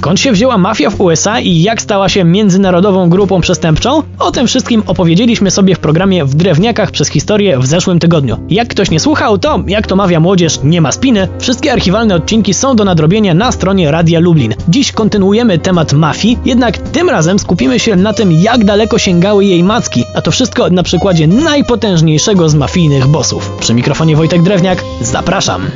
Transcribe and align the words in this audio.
Skąd 0.00 0.20
się 0.20 0.32
wzięła 0.32 0.58
mafia 0.58 0.90
w 0.90 1.00
USA 1.00 1.40
i 1.40 1.62
jak 1.62 1.82
stała 1.82 2.08
się 2.08 2.24
międzynarodową 2.24 3.08
grupą 3.08 3.40
przestępczą? 3.40 4.02
O 4.18 4.30
tym 4.30 4.46
wszystkim 4.46 4.82
opowiedzieliśmy 4.86 5.50
sobie 5.50 5.74
w 5.74 5.78
programie 5.78 6.24
W 6.24 6.34
Drewniakach 6.34 6.90
przez 6.90 7.08
historię 7.08 7.58
w 7.58 7.66
zeszłym 7.66 7.98
tygodniu. 7.98 8.36
Jak 8.50 8.68
ktoś 8.68 8.90
nie 8.90 9.00
słuchał, 9.00 9.38
to 9.38 9.62
jak 9.66 9.86
to 9.86 9.96
mawia 9.96 10.20
młodzież, 10.20 10.60
nie 10.64 10.80
ma 10.80 10.92
spiny. 10.92 11.28
Wszystkie 11.38 11.72
archiwalne 11.72 12.14
odcinki 12.14 12.54
są 12.54 12.76
do 12.76 12.84
nadrobienia 12.84 13.34
na 13.34 13.52
stronie 13.52 13.90
Radia 13.90 14.20
Lublin. 14.20 14.54
Dziś 14.68 14.92
kontynuujemy 14.92 15.58
temat 15.58 15.92
mafii, 15.92 16.38
jednak 16.44 16.78
tym 16.78 17.10
razem 17.10 17.38
skupimy 17.38 17.78
się 17.78 17.96
na 17.96 18.12
tym, 18.12 18.32
jak 18.32 18.64
daleko 18.64 18.98
sięgały 18.98 19.44
jej 19.44 19.64
macki, 19.64 20.04
a 20.14 20.22
to 20.22 20.30
wszystko 20.30 20.70
na 20.70 20.82
przykładzie 20.82 21.26
najpotężniejszego 21.26 22.48
z 22.48 22.54
mafijnych 22.54 23.06
bossów. 23.06 23.50
Przy 23.60 23.74
mikrofonie 23.74 24.16
Wojtek 24.16 24.42
Drewniak, 24.42 24.84
zapraszam. 25.00 25.70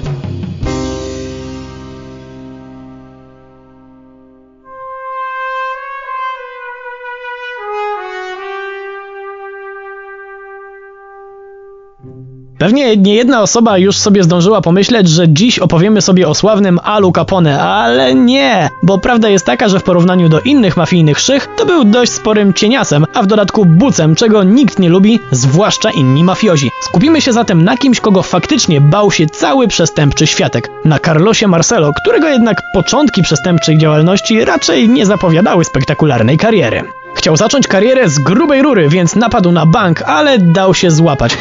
Pewnie 12.58 12.96
nie 12.96 13.14
jedna 13.14 13.43
osoba 13.43 13.79
już 13.79 13.96
sobie 13.96 14.22
zdążyła 14.22 14.61
pomyśleć, 14.61 15.08
że 15.08 15.29
dziś 15.29 15.58
opowiemy 15.58 16.03
sobie 16.03 16.29
o 16.29 16.35
sławnym 16.35 16.80
Alu 16.82 17.13
Capone, 17.13 17.63
ale 17.63 18.14
nie, 18.14 18.71
bo 18.82 18.99
prawda 18.99 19.29
jest 19.29 19.46
taka, 19.46 19.68
że 19.68 19.80
w 19.80 19.82
porównaniu 19.82 20.29
do 20.29 20.40
innych 20.40 20.77
mafijnych 20.77 21.21
szych, 21.21 21.49
to 21.57 21.67
był 21.67 21.85
dość 21.85 22.13
sporym 22.13 22.54
cieniasem, 22.54 23.04
a 23.14 23.22
w 23.22 23.27
dodatku 23.27 23.64
bucem, 23.67 24.14
czego 24.14 24.43
nikt 24.43 24.79
nie 24.79 24.89
lubi, 24.89 25.21
zwłaszcza 25.30 25.90
inni 25.90 26.25
mafiozi. 26.25 26.71
Skupimy 26.82 27.21
się 27.21 27.32
zatem 27.32 27.64
na 27.64 27.77
kimś, 27.77 28.00
kogo 28.00 28.22
faktycznie 28.22 28.80
bał 28.80 29.11
się 29.11 29.27
cały 29.27 29.68
przestępczy 29.68 30.27
światek. 30.27 30.71
Na 30.85 30.99
Carlosie 30.99 31.49
Marcelo, 31.49 31.91
którego 32.02 32.28
jednak 32.28 32.62
początki 32.75 33.22
przestępczej 33.22 33.78
działalności 33.78 34.44
raczej 34.44 34.88
nie 34.88 35.06
zapowiadały 35.06 35.64
spektakularnej 35.64 36.38
kariery. 36.38 36.82
Chciał 37.14 37.36
zacząć 37.36 37.66
karierę 37.66 38.08
z 38.08 38.19
grubej 38.19 38.62
rury, 38.62 38.88
więc 38.88 39.16
napadł 39.16 39.52
na 39.52 39.66
bank, 39.66 40.02
ale 40.02 40.38
dał 40.38 40.75
się 40.75 40.91
złapać. 40.91 41.36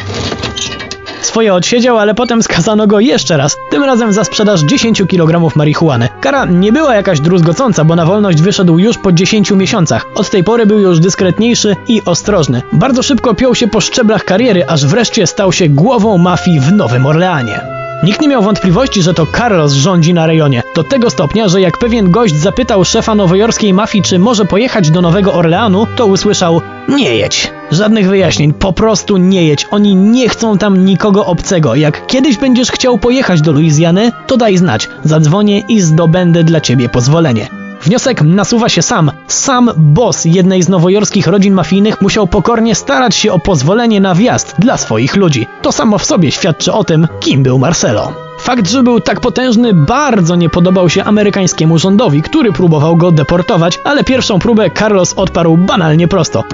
Swoje 1.24 1.54
odsiedział, 1.54 1.98
ale 1.98 2.14
potem 2.14 2.42
skazano 2.42 2.86
go 2.86 3.00
jeszcze 3.00 3.36
raz, 3.36 3.56
tym 3.70 3.84
razem 3.84 4.12
za 4.12 4.24
sprzedaż 4.24 4.60
10 4.60 5.02
kg 5.08 5.56
marihuany. 5.56 6.08
Kara 6.20 6.44
nie 6.44 6.72
była 6.72 6.94
jakaś 6.94 7.20
druzgocąca, 7.20 7.84
bo 7.84 7.96
na 7.96 8.06
wolność 8.06 8.42
wyszedł 8.42 8.78
już 8.78 8.98
po 8.98 9.12
10 9.12 9.50
miesiącach. 9.50 10.06
Od 10.14 10.30
tej 10.30 10.44
pory 10.44 10.66
był 10.66 10.78
już 10.78 11.00
dyskretniejszy 11.00 11.76
i 11.88 12.02
ostrożny. 12.04 12.62
Bardzo 12.72 13.02
szybko 13.02 13.34
piął 13.34 13.54
się 13.54 13.68
po 13.68 13.80
szczeblach 13.80 14.24
kariery, 14.24 14.66
aż 14.68 14.86
wreszcie 14.86 15.26
stał 15.26 15.52
się 15.52 15.68
głową 15.68 16.18
mafii 16.18 16.60
w 16.60 16.72
Nowym 16.72 17.06
Orleanie. 17.06 17.83
Nikt 18.02 18.20
nie 18.20 18.28
miał 18.28 18.42
wątpliwości, 18.42 19.02
że 19.02 19.14
to 19.14 19.26
Carlos 19.26 19.72
rządzi 19.72 20.14
na 20.14 20.26
rejonie. 20.26 20.62
Do 20.74 20.84
tego 20.84 21.10
stopnia, 21.10 21.48
że 21.48 21.60
jak 21.60 21.78
pewien 21.78 22.10
gość 22.10 22.34
zapytał 22.34 22.84
szefa 22.84 23.14
nowojorskiej 23.14 23.74
mafii, 23.74 24.04
czy 24.04 24.18
może 24.18 24.44
pojechać 24.44 24.90
do 24.90 25.00
Nowego 25.00 25.34
Orleanu, 25.34 25.86
to 25.96 26.06
usłyszał: 26.06 26.60
Nie 26.88 27.16
jedź. 27.16 27.52
Żadnych 27.70 28.08
wyjaśnień, 28.08 28.52
po 28.52 28.72
prostu 28.72 29.16
nie 29.16 29.44
jedź. 29.44 29.66
Oni 29.70 29.94
nie 29.94 30.28
chcą 30.28 30.58
tam 30.58 30.84
nikogo 30.84 31.26
obcego. 31.26 31.74
Jak 31.74 32.06
kiedyś 32.06 32.36
będziesz 32.36 32.70
chciał 32.70 32.98
pojechać 32.98 33.42
do 33.42 33.52
Luizjany, 33.52 34.12
to 34.26 34.36
daj 34.36 34.56
znać. 34.56 34.88
Zadzwonię 35.04 35.60
i 35.60 35.80
zdobędę 35.80 36.44
dla 36.44 36.60
ciebie 36.60 36.88
pozwolenie. 36.88 37.63
Wniosek 37.84 38.22
nasuwa 38.22 38.68
się 38.68 38.82
sam. 38.82 39.10
Sam 39.26 39.70
boss 39.76 40.24
jednej 40.24 40.62
z 40.62 40.68
nowojorskich 40.68 41.26
rodzin 41.26 41.54
mafijnych 41.54 42.02
musiał 42.02 42.26
pokornie 42.26 42.74
starać 42.74 43.14
się 43.14 43.32
o 43.32 43.38
pozwolenie 43.38 44.00
na 44.00 44.14
wjazd 44.14 44.54
dla 44.58 44.76
swoich 44.76 45.16
ludzi. 45.16 45.46
To 45.62 45.72
samo 45.72 45.98
w 45.98 46.04
sobie 46.04 46.30
świadczy 46.30 46.72
o 46.72 46.84
tym, 46.84 47.08
kim 47.20 47.42
był 47.42 47.58
Marcelo. 47.58 48.12
Fakt, 48.40 48.68
że 48.68 48.82
był 48.82 49.00
tak 49.00 49.20
potężny, 49.20 49.74
bardzo 49.74 50.36
nie 50.36 50.50
podobał 50.50 50.88
się 50.88 51.04
amerykańskiemu 51.04 51.78
rządowi, 51.78 52.22
który 52.22 52.52
próbował 52.52 52.96
go 52.96 53.10
deportować, 53.10 53.78
ale 53.84 54.04
pierwszą 54.04 54.38
próbę 54.38 54.70
Carlos 54.70 55.14
odparł 55.16 55.56
banalnie 55.56 56.08
prosto. 56.08 56.44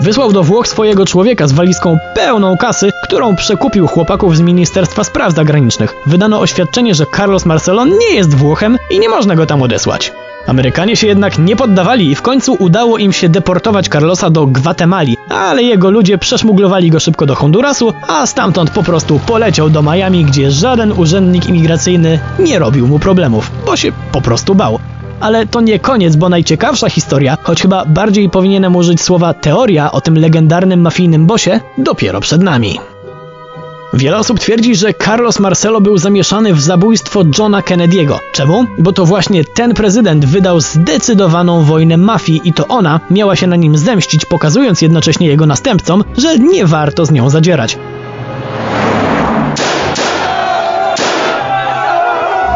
Wysłał 0.00 0.32
do 0.32 0.42
Włoch 0.42 0.68
swojego 0.68 1.06
człowieka 1.06 1.46
z 1.46 1.52
walizką 1.52 1.96
pełną 2.14 2.56
kasy, 2.56 2.90
którą 3.04 3.36
przekupił 3.36 3.86
chłopaków 3.86 4.36
z 4.36 4.40
Ministerstwa 4.40 5.04
Spraw 5.04 5.34
Zagranicznych. 5.34 5.94
Wydano 6.06 6.40
oświadczenie, 6.40 6.94
że 6.94 7.06
Carlos 7.16 7.46
Marcelo 7.46 7.84
nie 7.84 8.14
jest 8.14 8.34
Włochem 8.34 8.78
i 8.90 8.98
nie 8.98 9.08
można 9.08 9.36
go 9.36 9.46
tam 9.46 9.62
odesłać. 9.62 10.12
Amerykanie 10.48 10.96
się 10.96 11.06
jednak 11.06 11.38
nie 11.38 11.56
poddawali 11.56 12.10
i 12.10 12.14
w 12.14 12.22
końcu 12.22 12.56
udało 12.58 12.98
im 12.98 13.12
się 13.12 13.28
deportować 13.28 13.88
Carlosa 13.88 14.30
do 14.30 14.46
Gwatemali, 14.46 15.16
ale 15.28 15.62
jego 15.62 15.90
ludzie 15.90 16.18
przeszmuglowali 16.18 16.90
go 16.90 17.00
szybko 17.00 17.26
do 17.26 17.34
Hondurasu, 17.34 17.92
a 18.08 18.26
stamtąd 18.26 18.70
po 18.70 18.82
prostu 18.82 19.20
poleciał 19.26 19.70
do 19.70 19.82
Miami, 19.82 20.24
gdzie 20.24 20.50
żaden 20.50 20.92
urzędnik 20.92 21.48
imigracyjny 21.48 22.20
nie 22.38 22.58
robił 22.58 22.88
mu 22.88 22.98
problemów, 22.98 23.50
bo 23.66 23.76
się 23.76 23.92
po 24.12 24.20
prostu 24.20 24.54
bał. 24.54 24.78
Ale 25.20 25.46
to 25.46 25.60
nie 25.60 25.78
koniec, 25.78 26.16
bo 26.16 26.28
najciekawsza 26.28 26.90
historia, 26.90 27.36
choć 27.42 27.62
chyba 27.62 27.84
bardziej 27.84 28.30
powinienem 28.30 28.76
użyć 28.76 29.00
słowa 29.00 29.34
teoria 29.34 29.92
o 29.92 30.00
tym 30.00 30.18
legendarnym 30.18 30.80
mafijnym 30.80 31.26
bosie, 31.26 31.60
dopiero 31.78 32.20
przed 32.20 32.42
nami. 32.42 32.78
Wiele 33.92 34.16
osób 34.16 34.40
twierdzi, 34.40 34.74
że 34.74 34.94
Carlos 34.94 35.38
Marcelo 35.38 35.80
był 35.80 35.98
zamieszany 35.98 36.54
w 36.54 36.60
zabójstwo 36.60 37.22
Johna 37.38 37.60
Kennedy'ego. 37.60 38.18
Czemu? 38.32 38.66
Bo 38.78 38.92
to 38.92 39.04
właśnie 39.04 39.44
ten 39.44 39.74
prezydent 39.74 40.24
wydał 40.24 40.60
zdecydowaną 40.60 41.64
wojnę 41.64 41.96
mafii 41.96 42.40
i 42.44 42.52
to 42.52 42.68
ona 42.68 43.00
miała 43.10 43.36
się 43.36 43.46
na 43.46 43.56
nim 43.56 43.78
zemścić, 43.78 44.24
pokazując 44.24 44.82
jednocześnie 44.82 45.26
jego 45.26 45.46
następcom, 45.46 46.04
że 46.16 46.38
nie 46.38 46.66
warto 46.66 47.06
z 47.06 47.10
nią 47.10 47.30
zadzierać. 47.30 47.78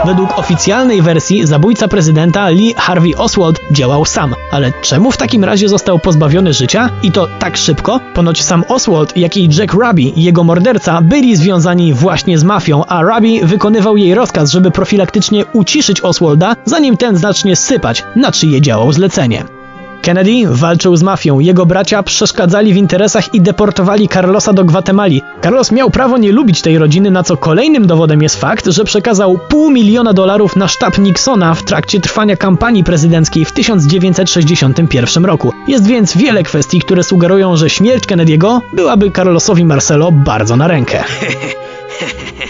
Według 0.05 0.39
oficjalnej 0.39 1.03
wersji 1.03 1.47
zabójca 1.47 1.89
prezydenta 1.89 2.49
Lee 2.49 2.75
Harvey 2.77 3.17
Oswald 3.17 3.61
działał 3.71 4.05
sam. 4.05 4.35
Ale 4.53 4.73
czemu 4.83 5.11
w 5.11 5.17
takim 5.17 5.45
razie 5.45 5.69
został 5.69 5.99
pozbawiony 5.99 6.53
życia? 6.53 6.91
I 7.03 7.13
to 7.13 7.29
tak 7.39 7.57
szybko? 7.57 8.01
Ponoć 8.15 8.43
sam 8.43 8.65
Oswald, 8.69 9.17
jak 9.17 9.37
i 9.37 9.49
Jack 9.59 9.73
Ruby, 9.73 10.03
jego 10.17 10.45
morderca, 10.45 11.01
byli 11.03 11.37
związani 11.37 11.95
właśnie 11.95 12.39
z 12.39 12.45
mafią, 12.45 12.85
a 12.85 13.03
Ruby 13.03 13.47
wykonywał 13.47 13.97
jej 13.97 14.15
rozkaz, 14.15 14.51
żeby 14.51 14.71
profilaktycznie 14.71 15.45
uciszyć 15.47 16.01
Oswalda, 16.01 16.57
zanim 16.65 16.97
ten 16.97 17.17
zacznie 17.17 17.57
sypać, 17.57 18.05
na 18.17 18.33
czyje 18.33 18.61
działał 18.61 18.93
zlecenie. 18.93 19.62
Kennedy 20.03 20.33
walczył 20.47 20.97
z 20.97 21.03
mafią, 21.03 21.41
jego 21.41 21.67
bracia 21.67 22.03
przeszkadzali 22.03 22.75
w 22.75 22.77
interesach 22.77 23.35
i 23.35 23.41
deportowali 23.41 24.09
Carlosa 24.09 24.53
do 24.53 24.65
Gwatemali. 24.65 25.23
Carlos 25.43 25.73
miał 25.73 25.91
prawo 25.91 26.19
nie 26.19 26.33
lubić 26.33 26.63
tej 26.63 26.79
rodziny, 26.79 27.11
na 27.11 27.23
co 27.23 27.37
kolejnym 27.37 27.87
dowodem 27.87 28.23
jest 28.23 28.41
fakt, 28.41 28.67
że 28.67 28.85
przekazał 28.85 29.39
pół 29.49 29.71
miliona 29.71 30.13
dolarów 30.13 30.57
na 30.57 30.69
sztab 30.69 30.99
Nixona 30.99 31.55
w 31.55 31.63
trakcie 31.63 32.01
trwania 32.01 32.37
kampanii 32.37 32.85
prezydenckiej 32.85 33.45
w 33.45 33.53
1961 33.53 35.25
roku. 35.25 35.53
Jest 35.69 35.87
więc 35.87 36.17
wiele 36.17 36.43
kwestii, 36.43 36.81
które 36.81 37.05
sugerują, 37.05 37.57
że 37.57 37.71
śmierć 37.71 38.05
Kennedy'ego 38.05 38.61
byłaby 38.73 39.11
Carlosowi 39.11 39.65
Marcelo 39.65 40.13
bardzo 40.13 40.57
na 40.57 40.69
rękę. 40.69 41.05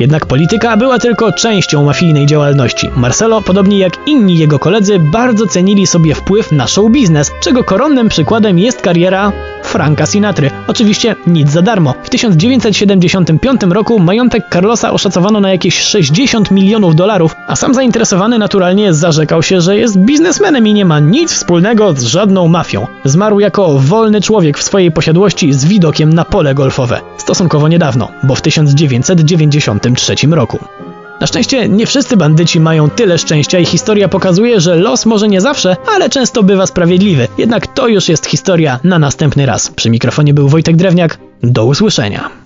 Jednak 0.01 0.27
polityka 0.27 0.77
była 0.77 0.99
tylko 0.99 1.33
częścią 1.33 1.85
mafijnej 1.85 2.27
działalności. 2.27 2.91
Marcelo, 2.97 3.43
podobnie 3.43 3.79
jak 3.79 3.93
inni 4.07 4.39
jego 4.39 4.59
koledzy, 4.59 4.99
bardzo 4.99 5.47
cenili 5.47 5.87
sobie 5.87 6.15
wpływ 6.15 6.53
na 6.53 6.67
show 6.67 6.91
biznes, 6.91 7.31
czego 7.43 7.65
koronnym 7.65 8.09
przykładem 8.09 8.59
jest 8.59 8.81
kariera 8.81 9.33
Franka 9.72 10.06
Sinatry. 10.06 10.50
Oczywiście 10.66 11.16
nic 11.27 11.50
za 11.50 11.62
darmo. 11.62 11.94
W 12.03 12.10
1975 12.10 13.60
roku 13.71 13.99
majątek 13.99 14.43
Carlosa 14.53 14.93
oszacowano 14.93 15.41
na 15.41 15.50
jakieś 15.50 15.81
60 15.81 16.50
milionów 16.50 16.97
dolarów, 16.97 17.37
a 17.47 17.56
sam 17.56 17.75
zainteresowany 17.75 18.38
naturalnie 18.38 18.94
zarzekał 18.94 19.43
się, 19.43 19.61
że 19.61 19.77
jest 19.77 19.99
biznesmenem 19.99 20.66
i 20.66 20.75
nie 20.75 20.84
ma 20.84 21.00
nic 21.00 21.32
wspólnego 21.32 21.93
z 21.93 22.03
żadną 22.03 22.49
mafią. 22.49 22.87
Zmarł 23.05 23.41
jako 23.41 23.78
wolny 23.78 24.21
człowiek 24.21 24.59
w 24.59 24.62
swojej 24.62 24.91
posiadłości 24.91 25.53
z 25.53 25.65
widokiem 25.65 26.12
na 26.12 26.25
pole 26.25 26.55
golfowe. 26.55 27.00
Stosunkowo 27.16 27.69
niedawno, 27.69 28.09
bo 28.22 28.34
w 28.34 28.43
1993 28.43 30.15
roku. 30.31 30.59
Na 31.20 31.26
szczęście 31.26 31.69
nie 31.69 31.87
wszyscy 31.87 32.17
bandyci 32.17 32.61
mają 32.61 32.91
tyle 32.91 33.19
szczęścia 33.19 33.59
i 33.59 33.64
historia 33.64 34.09
pokazuje, 34.09 34.61
że 34.61 34.76
los 34.76 35.06
może 35.06 35.29
nie 35.29 35.41
zawsze, 35.41 35.76
ale 35.94 36.11
często 36.11 36.43
bywa 36.43 36.67
sprawiedliwy. 36.67 37.29
Jednak 37.38 37.67
to 37.67 37.88
już 37.88 38.09
jest 38.09 38.26
historia 38.26 38.81
na 38.85 38.99
następny 38.99 39.47
raz. 39.47 39.70
Przy 39.70 39.91
mikrofonie 39.91 40.35
był 40.35 40.49
Wojtek 40.49 40.76
Drewniak. 40.76 41.19
Do 41.43 41.64
usłyszenia. 41.64 42.42